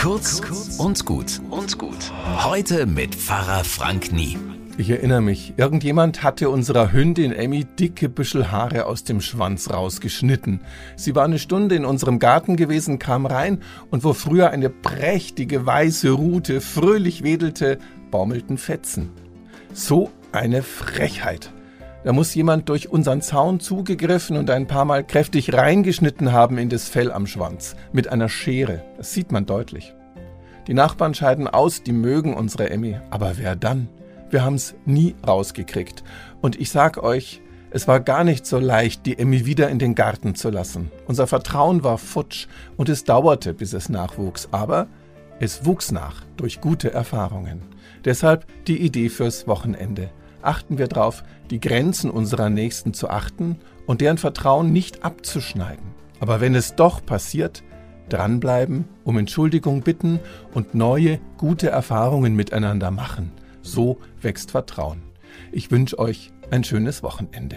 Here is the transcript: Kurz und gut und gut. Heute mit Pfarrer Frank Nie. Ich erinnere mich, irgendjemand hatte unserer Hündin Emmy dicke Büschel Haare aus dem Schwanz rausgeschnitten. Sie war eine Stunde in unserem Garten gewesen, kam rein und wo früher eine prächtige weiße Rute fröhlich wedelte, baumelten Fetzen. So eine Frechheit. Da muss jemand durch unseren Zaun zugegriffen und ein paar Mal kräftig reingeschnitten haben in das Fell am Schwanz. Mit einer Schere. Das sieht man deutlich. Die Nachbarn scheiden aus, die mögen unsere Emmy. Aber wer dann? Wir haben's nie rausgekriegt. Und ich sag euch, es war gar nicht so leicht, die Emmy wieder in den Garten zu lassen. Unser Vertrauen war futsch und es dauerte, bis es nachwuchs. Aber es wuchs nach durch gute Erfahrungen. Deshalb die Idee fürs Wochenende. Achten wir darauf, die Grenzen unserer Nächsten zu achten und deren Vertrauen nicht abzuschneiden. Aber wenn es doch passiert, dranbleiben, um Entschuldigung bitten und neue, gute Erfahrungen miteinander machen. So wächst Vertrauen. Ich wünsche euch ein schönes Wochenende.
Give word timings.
Kurz 0.00 0.40
und 0.78 1.04
gut 1.04 1.42
und 1.50 1.76
gut. 1.76 2.10
Heute 2.42 2.86
mit 2.86 3.14
Pfarrer 3.14 3.64
Frank 3.64 4.12
Nie. 4.12 4.38
Ich 4.78 4.88
erinnere 4.88 5.20
mich, 5.20 5.52
irgendjemand 5.58 6.22
hatte 6.22 6.48
unserer 6.48 6.90
Hündin 6.90 7.32
Emmy 7.32 7.66
dicke 7.66 8.08
Büschel 8.08 8.50
Haare 8.50 8.86
aus 8.86 9.04
dem 9.04 9.20
Schwanz 9.20 9.68
rausgeschnitten. 9.68 10.62
Sie 10.96 11.14
war 11.14 11.26
eine 11.26 11.38
Stunde 11.38 11.74
in 11.74 11.84
unserem 11.84 12.18
Garten 12.18 12.56
gewesen, 12.56 12.98
kam 12.98 13.26
rein 13.26 13.62
und 13.90 14.02
wo 14.02 14.14
früher 14.14 14.48
eine 14.48 14.70
prächtige 14.70 15.66
weiße 15.66 16.08
Rute 16.12 16.62
fröhlich 16.62 17.22
wedelte, 17.22 17.78
baumelten 18.10 18.56
Fetzen. 18.56 19.10
So 19.74 20.10
eine 20.32 20.62
Frechheit. 20.62 21.52
Da 22.02 22.14
muss 22.14 22.34
jemand 22.34 22.70
durch 22.70 22.88
unseren 22.88 23.20
Zaun 23.20 23.60
zugegriffen 23.60 24.38
und 24.38 24.48
ein 24.48 24.66
paar 24.66 24.86
Mal 24.86 25.04
kräftig 25.04 25.52
reingeschnitten 25.52 26.32
haben 26.32 26.56
in 26.56 26.70
das 26.70 26.88
Fell 26.88 27.12
am 27.12 27.26
Schwanz. 27.26 27.76
Mit 27.92 28.08
einer 28.08 28.30
Schere. 28.30 28.82
Das 28.96 29.12
sieht 29.12 29.32
man 29.32 29.44
deutlich. 29.44 29.94
Die 30.66 30.72
Nachbarn 30.72 31.12
scheiden 31.12 31.46
aus, 31.46 31.82
die 31.82 31.92
mögen 31.92 32.32
unsere 32.32 32.70
Emmy. 32.70 32.96
Aber 33.10 33.36
wer 33.36 33.54
dann? 33.54 33.88
Wir 34.30 34.44
haben's 34.44 34.74
nie 34.86 35.14
rausgekriegt. 35.26 36.02
Und 36.40 36.58
ich 36.58 36.70
sag 36.70 37.02
euch, 37.02 37.42
es 37.70 37.86
war 37.86 38.00
gar 38.00 38.24
nicht 38.24 38.46
so 38.46 38.58
leicht, 38.58 39.04
die 39.04 39.18
Emmy 39.18 39.44
wieder 39.44 39.68
in 39.68 39.78
den 39.78 39.94
Garten 39.94 40.34
zu 40.34 40.48
lassen. 40.48 40.90
Unser 41.06 41.26
Vertrauen 41.26 41.84
war 41.84 41.98
futsch 41.98 42.46
und 42.78 42.88
es 42.88 43.04
dauerte, 43.04 43.52
bis 43.52 43.74
es 43.74 43.90
nachwuchs. 43.90 44.48
Aber 44.52 44.86
es 45.38 45.66
wuchs 45.66 45.92
nach 45.92 46.24
durch 46.38 46.62
gute 46.62 46.94
Erfahrungen. 46.94 47.60
Deshalb 48.06 48.46
die 48.66 48.80
Idee 48.80 49.10
fürs 49.10 49.46
Wochenende. 49.46 50.08
Achten 50.42 50.78
wir 50.78 50.88
darauf, 50.88 51.22
die 51.50 51.60
Grenzen 51.60 52.10
unserer 52.10 52.50
Nächsten 52.50 52.94
zu 52.94 53.08
achten 53.08 53.58
und 53.86 54.00
deren 54.00 54.18
Vertrauen 54.18 54.72
nicht 54.72 55.04
abzuschneiden. 55.04 55.84
Aber 56.20 56.40
wenn 56.40 56.54
es 56.54 56.74
doch 56.74 57.04
passiert, 57.04 57.62
dranbleiben, 58.08 58.84
um 59.04 59.18
Entschuldigung 59.18 59.82
bitten 59.82 60.20
und 60.52 60.74
neue, 60.74 61.20
gute 61.38 61.70
Erfahrungen 61.70 62.34
miteinander 62.34 62.90
machen. 62.90 63.32
So 63.62 63.98
wächst 64.20 64.50
Vertrauen. 64.50 65.02
Ich 65.52 65.70
wünsche 65.70 65.98
euch 65.98 66.32
ein 66.50 66.64
schönes 66.64 67.02
Wochenende. 67.02 67.56